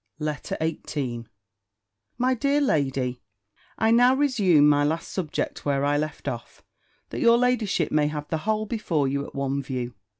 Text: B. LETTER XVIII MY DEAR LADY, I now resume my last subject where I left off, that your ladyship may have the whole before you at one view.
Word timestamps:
B. 0.17 0.25
LETTER 0.25 0.57
XVIII 0.59 1.27
MY 2.17 2.33
DEAR 2.33 2.59
LADY, 2.59 3.21
I 3.77 3.91
now 3.91 4.15
resume 4.15 4.67
my 4.67 4.83
last 4.83 5.11
subject 5.11 5.63
where 5.63 5.85
I 5.85 5.95
left 5.99 6.27
off, 6.27 6.63
that 7.11 7.21
your 7.21 7.37
ladyship 7.37 7.91
may 7.91 8.07
have 8.07 8.27
the 8.29 8.39
whole 8.39 8.65
before 8.65 9.07
you 9.07 9.23
at 9.27 9.35
one 9.35 9.61
view. 9.61 9.93